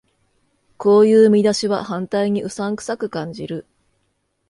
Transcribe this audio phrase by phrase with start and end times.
[0.77, 3.67] こういう見出しは反対にうさんくさく感じる